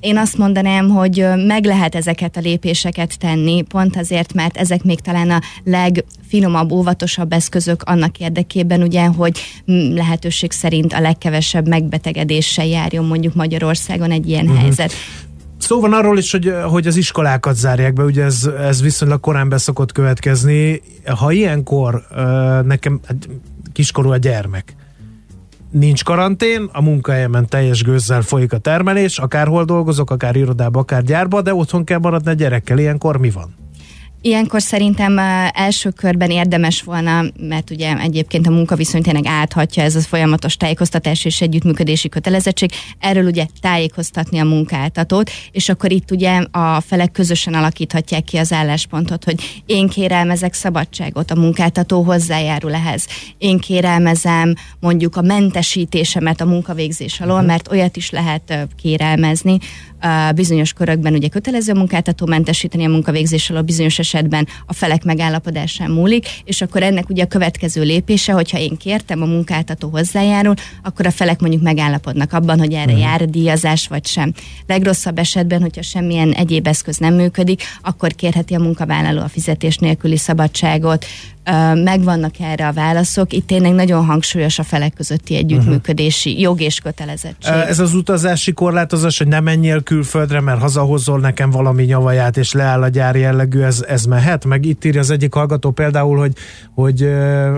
én 0.00 0.16
azt 0.16 0.38
mondanám, 0.38 0.88
hogy 0.88 1.26
meg 1.46 1.64
lehet 1.64 1.94
ezeket 1.94 2.36
a 2.36 2.40
lépéseket 2.40 3.18
tenni, 3.18 3.62
pont 3.62 3.96
azért, 3.96 4.34
mert 4.34 4.56
ezek 4.56 4.82
még 4.82 5.00
talán 5.00 5.30
a 5.30 5.40
legfinomabb, 5.64 6.72
óvatosabb 6.72 7.32
eszközök 7.32 7.82
annak 7.82 8.18
érdekében, 8.18 8.82
ugye, 8.82 9.06
hogy 9.06 9.38
lehetőség 9.94 10.52
szerint 10.52 10.92
a 10.92 11.00
legkevesebb 11.00 11.68
megbetegedéssel 11.68 12.66
járjon 12.66 13.04
mondjuk 13.04 13.34
Magyarországon 13.34 14.10
egy 14.10 14.28
ilyen 14.28 14.44
uh-huh. 14.44 14.60
helyzet. 14.60 14.92
Szó 15.58 15.80
van 15.80 15.92
arról 15.92 16.18
is, 16.18 16.30
hogy, 16.30 16.52
hogy 16.70 16.86
az 16.86 16.96
iskolákat 16.96 17.56
zárják 17.56 17.92
be, 17.92 18.02
ugye 18.02 18.22
ez, 18.24 18.50
ez 18.60 18.82
viszonylag 18.82 19.20
korán 19.20 19.48
beszokott 19.48 19.92
következni. 19.92 20.82
Ha 21.04 21.32
ilyenkor 21.32 22.06
nekem 22.64 23.00
hát 23.06 23.28
kiskorú 23.72 24.10
a 24.10 24.16
gyermek, 24.16 24.76
nincs 25.70 26.04
karantén, 26.04 26.68
a 26.72 26.82
munkahelyemen 26.82 27.46
teljes 27.46 27.82
gőzzel 27.82 28.22
folyik 28.22 28.52
a 28.52 28.58
termelés, 28.58 29.18
akárhol 29.18 29.64
dolgozok, 29.64 30.10
akár 30.10 30.36
irodába, 30.36 30.80
akár 30.80 31.02
gyárba, 31.02 31.42
de 31.42 31.54
otthon 31.54 31.84
kell 31.84 31.98
maradni 31.98 32.30
a 32.30 32.34
gyerekkel. 32.34 32.78
Ilyenkor 32.78 33.16
mi 33.16 33.30
van? 33.30 33.54
Ilyenkor 34.20 34.62
szerintem 34.62 35.18
első 35.52 35.90
körben 35.90 36.30
érdemes 36.30 36.82
volna, 36.82 37.24
mert 37.40 37.70
ugye 37.70 37.96
egyébként 37.96 38.46
a 38.46 38.50
munkaviszony 38.50 39.02
tényleg 39.02 39.26
áthatja 39.26 39.82
ez 39.82 39.94
a 39.94 40.00
folyamatos 40.00 40.56
tájékoztatás 40.56 41.24
és 41.24 41.40
együttműködési 41.40 42.08
kötelezettség, 42.08 42.70
erről 42.98 43.24
ugye 43.24 43.46
tájékoztatni 43.60 44.38
a 44.38 44.44
munkáltatót, 44.44 45.30
és 45.52 45.68
akkor 45.68 45.92
itt 45.92 46.10
ugye 46.10 46.44
a 46.50 46.80
felek 46.80 47.12
közösen 47.12 47.54
alakíthatják 47.54 48.24
ki 48.24 48.36
az 48.36 48.52
álláspontot, 48.52 49.24
hogy 49.24 49.62
én 49.66 49.88
kérelmezek 49.88 50.54
szabadságot, 50.54 51.30
a 51.30 51.34
munkáltató 51.34 52.02
hozzájárul 52.02 52.74
ehhez. 52.74 53.06
Én 53.38 53.58
kérelmezem 53.58 54.54
mondjuk 54.80 55.16
a 55.16 55.22
mentesítésemet 55.22 56.40
a 56.40 56.46
munkavégzés 56.46 57.20
alól, 57.20 57.38
mhm. 57.38 57.46
mert 57.46 57.70
olyat 57.70 57.96
is 57.96 58.10
lehet 58.10 58.68
kérelmezni, 58.76 59.58
bizonyos 60.34 60.72
körökben 60.72 61.12
ugye 61.14 61.28
kötelező 61.28 61.72
a 61.72 61.76
munkáltató 61.76 62.26
mentesíteni 62.26 62.84
a 62.84 62.88
munkavégzés 62.88 63.50
alól, 63.50 63.62
bizonyos 63.62 63.98
esetben 63.98 64.46
a 64.66 64.72
felek 64.72 65.04
megállapodásán 65.04 65.90
múlik, 65.90 66.26
és 66.44 66.62
akkor 66.62 66.82
ennek 66.82 67.08
ugye 67.08 67.22
a 67.22 67.26
következő 67.26 67.82
lépése, 67.82 68.32
hogyha 68.32 68.58
én 68.58 68.76
kértem, 68.76 69.22
a 69.22 69.26
munkáltató 69.26 69.88
hozzájárul, 69.88 70.54
akkor 70.82 71.06
a 71.06 71.10
felek 71.10 71.40
mondjuk 71.40 71.62
megállapodnak 71.62 72.32
abban, 72.32 72.58
hogy 72.58 72.72
erre 72.72 72.84
uh-huh. 72.84 73.00
jár 73.00 73.30
díjazás 73.30 73.88
vagy 73.88 74.06
sem. 74.06 74.32
Legrosszabb 74.66 75.18
esetben, 75.18 75.60
hogyha 75.60 75.82
semmilyen 75.82 76.32
egyéb 76.32 76.66
eszköz 76.66 76.96
nem 76.96 77.14
működik, 77.14 77.62
akkor 77.82 78.14
kérheti 78.14 78.54
a 78.54 78.58
munkavállaló 78.58 79.20
a 79.20 79.28
fizetés 79.28 79.76
nélküli 79.76 80.16
szabadságot, 80.16 81.04
megvannak 81.74 82.34
erre 82.40 82.66
a 82.66 82.72
válaszok. 82.72 83.32
Itt 83.32 83.46
tényleg 83.46 83.72
nagyon 83.72 84.04
hangsúlyos 84.04 84.58
a 84.58 84.62
felek 84.62 84.94
közötti 84.94 85.36
együttműködési 85.36 86.28
uh-huh. 86.28 86.44
jog 86.44 86.60
és 86.60 86.78
kötelezettség. 86.80 87.52
Ez 87.52 87.78
az 87.78 87.94
utazási 87.94 88.52
korlátozás, 88.52 89.18
hogy 89.18 89.26
nem 89.26 89.44
menjél 89.44 89.82
külföldre, 89.88 90.40
mert 90.40 90.60
hazahozol 90.60 91.20
nekem 91.20 91.50
valami 91.50 91.84
nyavaját, 91.84 92.36
és 92.36 92.52
leáll 92.52 92.82
a 92.82 92.88
gyár 92.88 93.16
jellegű, 93.16 93.60
ez, 93.60 93.84
ez 93.88 94.04
mehet? 94.04 94.44
Meg 94.44 94.64
itt 94.64 94.84
írja 94.84 95.00
az 95.00 95.10
egyik 95.10 95.34
hallgató 95.34 95.70
például, 95.70 96.18
hogy, 96.18 96.32
hogy, 96.74 97.08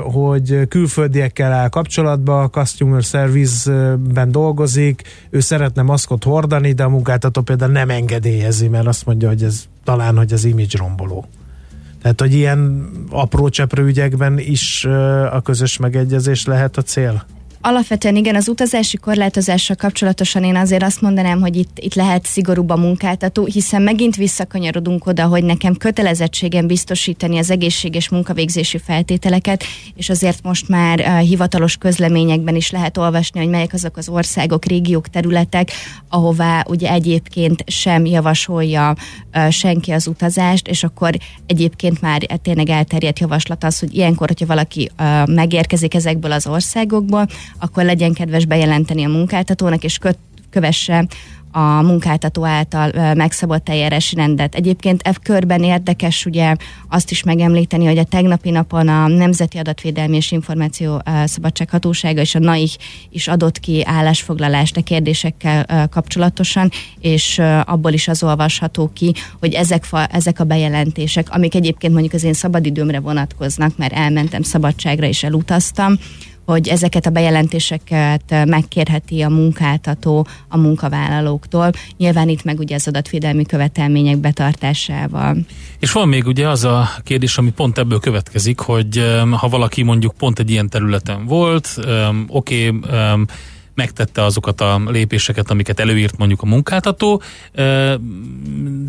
hogy 0.02 0.68
külföldiekkel 0.68 1.52
áll 1.52 1.68
kapcsolatba, 1.68 2.42
a 2.42 2.48
customer 2.48 3.02
service-ben 3.02 4.30
dolgozik, 4.30 5.02
ő 5.30 5.40
szeretne 5.40 5.82
maszkot 5.82 6.24
hordani, 6.24 6.72
de 6.72 6.82
a 6.82 6.88
munkáltató 6.88 7.40
például 7.40 7.72
nem 7.72 7.90
engedélyezi, 7.90 8.68
mert 8.68 8.86
azt 8.86 9.06
mondja, 9.06 9.28
hogy 9.28 9.42
ez 9.42 9.64
talán, 9.84 10.16
hogy 10.16 10.32
az 10.32 10.44
image 10.44 10.78
romboló. 10.78 11.26
Tehát, 12.02 12.20
hogy 12.20 12.34
ilyen 12.34 12.90
apró 13.10 13.48
cseprő 13.48 13.84
ügyekben 13.84 14.38
is 14.38 14.84
a 15.30 15.40
közös 15.40 15.76
megegyezés 15.76 16.46
lehet 16.46 16.76
a 16.76 16.82
cél? 16.82 17.24
Alapvetően 17.62 18.16
igen, 18.16 18.34
az 18.34 18.48
utazási 18.48 18.96
korlátozással 18.96 19.76
kapcsolatosan 19.76 20.44
én 20.44 20.56
azért 20.56 20.82
azt 20.82 21.00
mondanám, 21.00 21.40
hogy 21.40 21.56
itt, 21.56 21.78
itt 21.78 21.94
lehet 21.94 22.26
szigorúbb 22.26 22.70
a 22.70 22.76
munkáltató, 22.76 23.44
hiszen 23.44 23.82
megint 23.82 24.16
visszakanyarodunk 24.16 25.06
oda, 25.06 25.26
hogy 25.26 25.44
nekem 25.44 25.76
kötelezettségem 25.76 26.66
biztosítani 26.66 27.38
az 27.38 27.50
egészséges 27.50 28.08
munkavégzési 28.08 28.78
feltételeket, 28.78 29.64
és 29.94 30.08
azért 30.08 30.42
most 30.42 30.68
már 30.68 31.00
uh, 31.00 31.18
hivatalos 31.18 31.76
közleményekben 31.76 32.56
is 32.56 32.70
lehet 32.70 32.96
olvasni, 32.96 33.40
hogy 33.40 33.48
melyek 33.48 33.72
azok 33.72 33.96
az 33.96 34.08
országok, 34.08 34.64
régiók, 34.64 35.08
területek, 35.08 35.70
ahová 36.08 36.64
ugye 36.68 36.90
egyébként 36.90 37.64
sem 37.66 38.06
javasolja 38.06 38.94
uh, 39.34 39.48
senki 39.48 39.90
az 39.90 40.06
utazást, 40.06 40.68
és 40.68 40.84
akkor 40.84 41.16
egyébként 41.46 42.00
már 42.00 42.26
tényleg 42.42 42.68
elterjedt 42.68 43.18
javaslat 43.18 43.64
az, 43.64 43.78
hogy 43.78 43.94
ilyenkor, 43.94 44.28
hogyha 44.28 44.46
valaki 44.46 44.90
uh, 44.98 45.26
megérkezik 45.26 45.94
ezekből 45.94 46.32
az 46.32 46.46
országokból, 46.46 47.26
akkor 47.58 47.84
legyen 47.84 48.12
kedves 48.12 48.44
bejelenteni 48.44 49.04
a 49.04 49.08
munkáltatónak, 49.08 49.84
és 49.84 49.98
köt, 49.98 50.18
kövesse 50.50 51.06
a 51.52 51.82
munkáltató 51.82 52.44
által 52.44 53.14
megszabott 53.14 53.68
eljárási 53.68 54.14
rendet. 54.14 54.54
Egyébként 54.54 55.02
e 55.02 55.14
körben 55.22 55.62
érdekes 55.62 56.26
ugye 56.26 56.56
azt 56.88 57.10
is 57.10 57.22
megemlíteni, 57.22 57.86
hogy 57.86 57.98
a 57.98 58.04
tegnapi 58.04 58.50
napon 58.50 58.88
a 58.88 59.06
Nemzeti 59.06 59.58
Adatvédelmi 59.58 60.16
és 60.16 60.32
Információ 60.32 61.02
Szabadsághatósága 61.24 62.20
és 62.20 62.34
a 62.34 62.38
NAIH 62.38 62.74
is 63.10 63.28
adott 63.28 63.58
ki 63.58 63.82
állásfoglalást 63.84 64.76
a 64.76 64.82
kérdésekkel 64.82 65.88
kapcsolatosan, 65.90 66.70
és 67.00 67.38
abból 67.64 67.92
is 67.92 68.08
az 68.08 68.22
olvasható 68.22 68.90
ki, 68.92 69.14
hogy 69.40 69.54
ezek, 69.54 69.84
ezek 70.10 70.40
a 70.40 70.44
bejelentések, 70.44 71.26
amik 71.30 71.54
egyébként 71.54 71.92
mondjuk 71.92 72.14
az 72.14 72.24
én 72.24 72.32
szabadidőmre 72.32 73.00
vonatkoznak, 73.00 73.76
mert 73.76 73.92
elmentem 73.92 74.42
szabadságra 74.42 75.06
és 75.06 75.22
elutaztam, 75.22 75.98
hogy 76.50 76.68
ezeket 76.68 77.06
a 77.06 77.10
bejelentéseket 77.10 78.46
megkérheti 78.46 79.22
a 79.22 79.28
munkáltató 79.28 80.26
a 80.48 80.56
munkavállalóktól. 80.56 81.70
Nyilván 81.96 82.28
itt 82.28 82.44
meg 82.44 82.58
ugye 82.58 82.74
az 82.74 82.88
adatvédelmi 82.88 83.44
követelmények 83.44 84.16
betartásával. 84.16 85.36
És 85.78 85.92
van 85.92 86.08
még 86.08 86.26
ugye 86.26 86.48
az 86.48 86.64
a 86.64 86.88
kérdés, 87.04 87.38
ami 87.38 87.50
pont 87.50 87.78
ebből 87.78 88.00
következik, 88.00 88.58
hogy 88.58 89.04
ha 89.30 89.48
valaki 89.48 89.82
mondjuk 89.82 90.14
pont 90.18 90.38
egy 90.38 90.50
ilyen 90.50 90.68
területen 90.68 91.26
volt, 91.26 91.68
oké, 92.28 92.68
okay, 92.68 93.24
megtette 93.74 94.24
azokat 94.24 94.60
a 94.60 94.80
lépéseket, 94.86 95.50
amiket 95.50 95.80
előírt 95.80 96.16
mondjuk 96.16 96.42
a 96.42 96.46
munkáltató, 96.46 97.22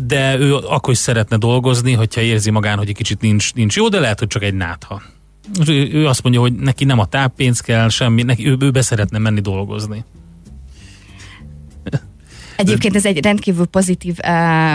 de 0.06 0.38
ő 0.38 0.54
akkor 0.54 0.92
is 0.92 0.98
szeretne 0.98 1.36
dolgozni, 1.36 1.92
hogyha 1.92 2.20
érzi 2.20 2.50
magán, 2.50 2.78
hogy 2.78 2.88
egy 2.88 2.94
kicsit 2.94 3.20
nincs, 3.20 3.54
nincs 3.54 3.76
jó, 3.76 3.88
de 3.88 4.00
lehet, 4.00 4.18
hogy 4.18 4.28
csak 4.28 4.42
egy 4.42 4.54
nátha. 4.54 5.02
Ő 5.68 6.06
azt 6.06 6.22
mondja, 6.22 6.40
hogy 6.40 6.52
neki 6.52 6.84
nem 6.84 6.98
a 6.98 7.06
táppénz 7.06 7.60
kell, 7.60 7.88
semmi, 7.88 8.22
neki, 8.22 8.46
ő, 8.48 8.56
ő 8.60 8.70
be 8.70 8.82
szeretne 8.82 9.18
menni 9.18 9.40
dolgozni. 9.40 10.04
Egyébként 12.56 12.96
ez 12.96 13.06
egy 13.06 13.22
rendkívül 13.22 13.66
pozitív 13.66 14.16
uh, 14.18 14.26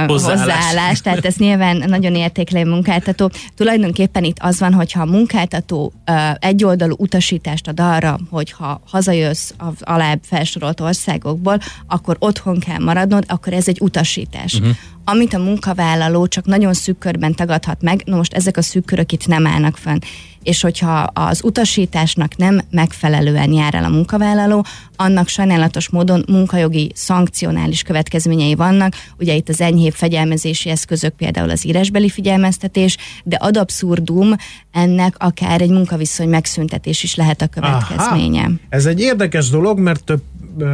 hozzáállás. 0.07 0.39
hozzáállás, 0.39 1.01
tehát 1.01 1.25
ez 1.25 1.35
nyilván 1.35 1.83
nagyon 1.87 2.15
értékli 2.15 2.61
a 2.61 2.65
munkáltató. 2.65 3.31
Tulajdonképpen 3.55 4.23
itt 4.23 4.37
az 4.39 4.59
van, 4.59 4.73
hogyha 4.73 5.01
a 5.01 5.05
munkáltató 5.05 5.93
uh, 6.07 6.15
egyoldalú 6.39 6.95
utasítást 6.97 7.67
ad 7.67 7.79
arra, 7.79 8.19
hogyha 8.29 8.81
hazajössz 8.85 9.51
az 9.57 9.73
alább 9.79 10.19
felsorolt 10.23 10.79
országokból, 10.79 11.59
akkor 11.87 12.15
otthon 12.19 12.59
kell 12.59 12.79
maradnod, 12.79 13.23
akkor 13.27 13.53
ez 13.53 13.67
egy 13.67 13.77
utasítás. 13.81 14.53
Uh-huh 14.53 14.75
amit 15.09 15.33
a 15.33 15.37
munkavállaló 15.37 16.27
csak 16.27 16.45
nagyon 16.45 16.73
szűk 16.73 16.97
körben 16.97 17.35
tagadhat 17.35 17.81
meg, 17.81 18.01
na 18.05 18.15
most 18.15 18.33
ezek 18.33 18.57
a 18.57 18.61
szűk 18.61 18.85
körök 18.85 19.11
itt 19.11 19.27
nem 19.27 19.47
állnak 19.47 19.77
fönn. 19.77 19.99
És 20.47 20.61
hogyha 20.61 20.99
az 21.13 21.43
utasításnak 21.43 22.35
nem 22.37 22.61
megfelelően 22.69 23.51
jár 23.51 23.75
el 23.75 23.83
a 23.83 23.89
munkavállaló, 23.89 24.65
annak 24.95 25.27
sajnálatos 25.27 25.89
módon 25.89 26.23
munkajogi 26.27 26.91
szankcionális 26.95 27.81
következményei 27.81 28.55
vannak. 28.55 28.93
Ugye 29.19 29.33
itt 29.33 29.49
az 29.49 29.61
enyhébb 29.61 29.93
fegyelmezési 29.93 30.69
eszközök, 30.69 31.15
például 31.15 31.49
az 31.49 31.65
írásbeli 31.65 32.09
figyelmeztetés, 32.09 32.97
de 33.23 33.35
ad 33.35 33.57
abszurdum 33.57 34.35
ennek 34.71 35.15
akár 35.17 35.61
egy 35.61 35.69
munkaviszony 35.69 36.29
megszüntetés 36.29 37.03
is 37.03 37.15
lehet 37.15 37.41
a 37.41 37.47
következménye. 37.47 38.41
Aha. 38.41 38.51
Ez 38.69 38.85
egy 38.85 38.99
érdekes 38.99 39.49
dolog, 39.49 39.79
mert 39.79 40.03
több 40.03 40.21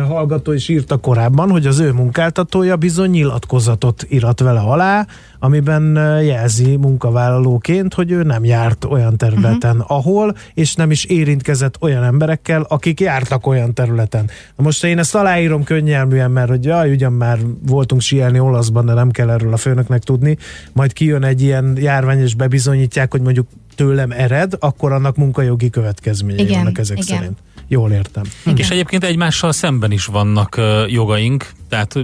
hallgató 0.07 0.51
is 0.51 0.69
írta 0.69 0.97
korábban, 0.97 1.49
hogy 1.49 1.65
az 1.65 1.79
ő 1.79 1.91
munkáltatója 1.91 2.75
bizony 2.75 3.09
nyilatkozatot 3.09 4.05
irat 4.09 4.39
vele 4.39 4.59
alá, 4.59 5.07
amiben 5.39 5.95
jelzi 6.23 6.75
munkavállalóként, 6.75 7.93
hogy 7.93 8.11
ő 8.11 8.23
nem 8.23 8.45
járt 8.45 8.85
olyan 8.85 9.17
területen, 9.17 9.75
uh-huh. 9.75 9.91
ahol, 9.91 10.35
és 10.53 10.75
nem 10.75 10.91
is 10.91 11.05
érintkezett 11.05 11.75
olyan 11.79 12.03
emberekkel, 12.03 12.65
akik 12.67 12.99
jártak 12.99 13.47
olyan 13.47 13.73
területen. 13.73 14.29
Na 14.55 14.63
most 14.63 14.83
én 14.83 14.97
ezt 14.97 15.15
aláírom 15.15 15.63
könnyelműen, 15.63 16.31
mert 16.31 16.49
hogy 16.49 16.65
jaj, 16.65 16.91
ugyan 16.91 17.13
már 17.13 17.39
voltunk 17.65 18.01
sielni 18.01 18.39
olaszban, 18.39 18.85
de 18.85 18.93
nem 18.93 19.11
kell 19.11 19.29
erről 19.29 19.53
a 19.53 19.57
főnöknek 19.57 20.03
tudni, 20.03 20.37
majd 20.73 20.93
kijön 20.93 21.23
egy 21.23 21.41
ilyen 21.41 21.77
járvány, 21.79 22.19
és 22.19 22.35
bebizonyítják, 22.35 23.11
hogy 23.11 23.21
mondjuk 23.21 23.47
tőlem 23.75 24.11
ered, 24.11 24.53
akkor 24.59 24.91
annak 24.91 25.15
munkajogi 25.15 25.69
következményei 25.69 26.45
igen, 26.45 26.57
vannak 26.57 26.77
ezek 26.77 26.97
igen. 26.99 27.17
szerint. 27.17 27.37
Jól 27.67 27.91
értem. 27.91 28.23
Igen. 28.41 28.57
És 28.57 28.69
egyébként 28.69 29.03
egymással 29.03 29.51
szemben 29.51 29.91
is 29.91 30.05
vannak 30.05 30.61
jogaink, 30.87 31.51
tehát 31.69 31.95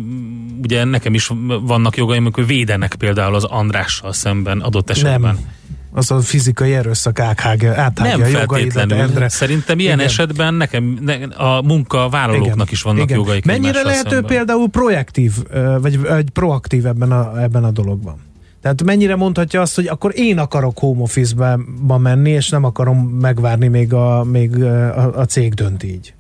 ugye 0.63 0.84
nekem 0.84 1.13
is 1.13 1.32
vannak 1.62 1.98
jogaim, 1.98 2.22
amikor 2.22 2.46
védenek 2.46 2.96
például 2.96 3.36
az 3.36 3.44
Andrással 3.44 4.13
szemben 4.13 4.60
adott 4.60 4.89
esetben. 4.89 5.22
Nem 5.22 5.58
az 5.92 6.12
a 6.12 6.20
fizikai 6.20 6.74
erőszak 6.74 7.20
áthágja, 7.20 7.82
áthágja 7.82 8.18
Nem 8.18 8.30
feltétlenül. 8.30 8.98
Endre. 8.98 9.30
Szerintem 9.30 9.80
ilyen 9.80 9.94
Igen. 9.94 10.08
esetben 10.08 10.54
nekem 10.54 10.98
ne, 11.01 11.13
a 11.24 11.62
munkavállalóknak 11.62 12.54
Igen. 12.54 12.68
is 12.70 12.82
vannak 12.82 13.04
Igen. 13.04 13.18
jogaik. 13.18 13.46
Mennyire 13.46 13.84
lehet 13.84 14.12
ő 14.12 14.22
például 14.22 14.70
projektív, 14.70 15.34
vagy, 15.82 16.00
vagy 16.00 16.30
proaktív 16.30 16.86
ebben 16.86 17.12
a, 17.12 17.42
ebben 17.42 17.63
a 17.63 17.72
dologban? 17.72 18.28
Tehát 18.62 18.84
mennyire 18.84 19.16
mondhatja 19.16 19.62
azt, 19.62 19.75
hogy 19.75 19.88
akkor 19.88 20.12
én 20.16 20.38
akarok 20.38 20.80
home 20.80 21.01
office-ba 21.01 21.98
menni, 21.98 22.30
és 22.30 22.50
nem 22.50 22.63
akarom 22.63 22.98
megvárni, 22.98 23.68
még 23.68 23.94
a, 23.94 24.24
még 24.24 24.63
a, 24.63 25.20
a 25.20 25.25
cég 25.25 25.54
dönt 25.54 25.84
így? 25.84 26.13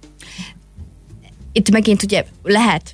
Itt 1.51 1.71
megint 1.71 2.03
ugye 2.03 2.25
lehet 2.43 2.93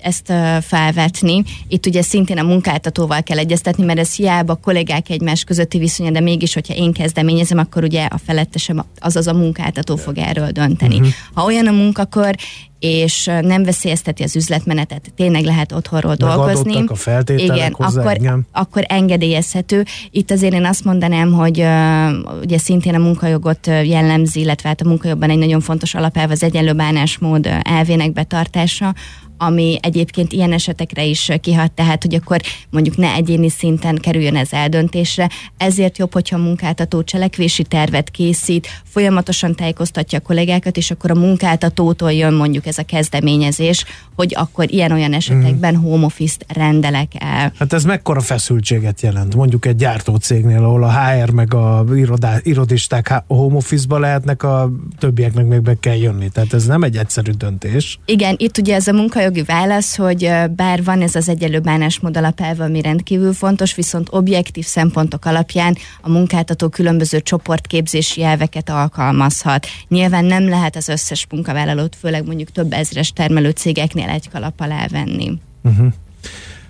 ezt 0.00 0.32
felvetni. 0.60 1.42
Itt 1.68 1.86
ugye 1.86 2.02
szintén 2.02 2.38
a 2.38 2.42
munkáltatóval 2.42 3.22
kell 3.22 3.38
egyeztetni, 3.38 3.84
mert 3.84 3.98
ez 3.98 4.14
hiába 4.14 4.52
a 4.52 4.56
kollégák 4.56 5.10
egymás 5.10 5.44
közötti 5.44 5.78
viszonya, 5.78 6.10
de 6.10 6.20
mégis, 6.20 6.54
hogyha 6.54 6.74
én 6.74 6.92
kezdeményezem, 6.92 7.58
akkor 7.58 7.82
ugye 7.82 8.04
a 8.04 8.18
felettesem, 8.24 8.84
azaz 8.98 9.26
a 9.26 9.32
munkáltató 9.32 9.96
fog 9.96 10.18
erről 10.18 10.50
dönteni. 10.50 10.96
Uh-huh. 10.96 11.12
Ha 11.34 11.44
olyan 11.44 11.66
a 11.66 11.72
munkakör, 11.72 12.36
és 12.78 13.30
nem 13.40 13.62
veszélyezteti 13.62 14.22
az 14.22 14.36
üzletmenetet, 14.36 15.12
tényleg 15.16 15.44
lehet 15.44 15.72
otthonról 15.72 16.14
dolgozni. 16.14 16.84
a 16.86 16.94
feltételek 16.94 17.56
igen, 17.56 17.72
hozzá, 17.72 18.00
akkor, 18.00 18.14
igen. 18.14 18.46
akkor 18.52 18.84
engedélyezhető. 18.88 19.84
Itt 20.10 20.30
azért 20.30 20.52
én 20.52 20.64
azt 20.64 20.84
mondanám, 20.84 21.32
hogy 21.32 21.60
uh, 21.60 22.40
ugye 22.42 22.58
szintén 22.58 22.94
a 22.94 22.98
munkajogot 22.98 23.66
jellemzi, 23.66 24.40
illetve 24.40 24.68
hát 24.68 24.80
a 24.80 24.88
munkajogban 24.88 25.30
egy 25.30 25.38
nagyon 25.38 25.60
fontos 25.60 25.94
alapelv 25.94 26.30
az 26.30 26.42
egyenlő 26.42 26.72
bánásmód 26.72 27.48
elvének 27.62 28.12
betartása, 28.12 28.94
ami 29.38 29.78
egyébként 29.82 30.32
ilyen 30.32 30.52
esetekre 30.52 31.04
is 31.04 31.30
kihat, 31.40 31.72
tehát 31.72 32.02
hogy 32.02 32.14
akkor 32.14 32.40
mondjuk 32.70 32.96
ne 32.96 33.12
egyéni 33.12 33.48
szinten 33.48 33.96
kerüljön 33.96 34.36
ez 34.36 34.52
eldöntésre. 34.52 35.30
Ezért 35.56 35.98
jobb, 35.98 36.12
hogyha 36.12 36.36
a 36.36 36.42
munkáltató 36.42 37.02
cselekvési 37.02 37.62
tervet 37.62 38.10
készít, 38.10 38.68
folyamatosan 38.84 39.54
tájékoztatja 39.54 40.18
a 40.18 40.22
kollégákat, 40.22 40.76
és 40.76 40.90
akkor 40.90 41.10
a 41.10 41.14
munkáltatótól 41.14 42.12
jön 42.12 42.34
mondjuk 42.34 42.66
ez 42.66 42.78
a 42.78 42.82
kezdeményezés, 42.82 43.84
hogy 44.16 44.34
akkor 44.36 44.72
ilyen-olyan 44.72 45.12
esetekben 45.12 45.74
mm. 45.74 45.82
home 45.82 46.04
office-t 46.04 46.44
rendelek 46.48 47.12
el. 47.18 47.52
Hát 47.58 47.72
ez 47.72 47.84
mekkora 47.84 48.20
feszültséget 48.20 49.00
jelent? 49.00 49.34
Mondjuk 49.34 49.66
egy 49.66 49.76
gyártócégnél, 49.76 50.64
ahol 50.64 50.84
a 50.84 50.92
HR 50.92 51.30
meg 51.30 51.54
a 51.54 51.84
irodá, 51.94 52.38
irodisták 52.42 53.22
home 53.26 53.56
office-ba 53.56 53.98
lehetnek, 53.98 54.42
a 54.42 54.70
többieknek 54.98 55.46
még 55.46 55.60
be 55.60 55.76
kell 55.80 55.96
jönni. 55.96 56.28
Tehát 56.28 56.52
ez 56.52 56.66
nem 56.66 56.82
egy 56.82 56.96
egyszerű 56.96 57.30
döntés. 57.30 57.98
Igen, 58.04 58.34
itt 58.38 58.58
ugye 58.58 58.74
ez 58.74 58.86
a 58.86 58.92
munka 58.92 59.20
munkajogi 59.26 59.42
válasz, 59.42 59.96
hogy 59.96 60.32
bár 60.56 60.84
van 60.84 61.02
ez 61.02 61.14
az 61.14 61.28
egyenlő 61.28 61.60
bánásmód 61.60 62.16
alapelve, 62.16 62.64
ami 62.64 62.80
rendkívül 62.80 63.32
fontos, 63.32 63.74
viszont 63.74 64.08
objektív 64.10 64.64
szempontok 64.64 65.24
alapján 65.24 65.76
a 66.00 66.08
munkáltató 66.08 66.68
különböző 66.68 67.20
csoportképzési 67.20 68.22
elveket 68.22 68.70
alkalmazhat. 68.70 69.66
Nyilván 69.88 70.24
nem 70.24 70.48
lehet 70.48 70.76
az 70.76 70.88
összes 70.88 71.26
munkavállalót, 71.30 71.96
főleg 72.00 72.26
mondjuk 72.26 72.50
több 72.50 72.72
ezres 72.72 73.12
termelő 73.12 73.50
cégeknél 73.50 74.08
egy 74.08 74.30
kalap 74.30 74.60
alá 74.60 74.86
venni. 74.86 75.38
Uh-huh. 75.62 75.92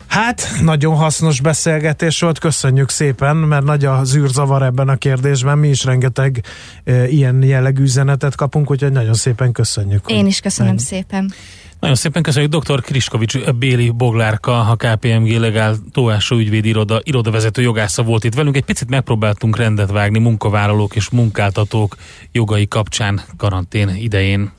Hát, 0.06 0.48
nagyon 0.62 0.96
hasznos 0.96 1.40
beszélgetés 1.40 2.20
volt, 2.20 2.38
köszönjük 2.38 2.90
szépen, 2.90 3.36
mert 3.36 3.64
nagy 3.64 3.84
a 3.84 4.04
zűrzavar 4.04 4.62
ebben 4.62 4.88
a 4.88 4.96
kérdésben, 4.96 5.58
mi 5.58 5.68
is 5.68 5.84
rengeteg 5.84 6.44
e, 6.84 7.08
ilyen 7.08 7.42
jellegű 7.42 7.82
üzenetet 7.82 8.34
kapunk, 8.34 8.70
úgyhogy 8.70 8.92
nagyon 8.92 9.14
szépen 9.14 9.52
köszönjük. 9.52 10.04
Én 10.10 10.26
is 10.26 10.40
köszönöm 10.40 10.72
ennyi. 10.72 10.80
szépen. 10.80 11.32
Nagyon 11.80 11.96
szépen 11.96 12.22
köszönjük 12.22 12.56
dr. 12.56 12.80
Kriskovics 12.80 13.38
Béli 13.38 13.90
Boglárka, 13.90 14.60
a 14.60 14.76
KPMG 14.76 15.38
legál 15.38 15.76
Tóásó 15.92 16.36
ügyvédi 16.36 16.68
iroda, 16.68 17.00
irodavezető 17.02 17.62
jogásza 17.62 18.02
volt 18.02 18.24
itt 18.24 18.34
velünk. 18.34 18.56
Egy 18.56 18.64
picit 18.64 18.88
megpróbáltunk 18.88 19.56
rendet 19.56 19.90
vágni 19.90 20.18
munkavállalók 20.18 20.96
és 20.96 21.10
munkáltatók 21.10 21.96
jogai 22.32 22.68
kapcsán 22.68 23.20
karantén 23.36 23.88
idején. 23.88 24.52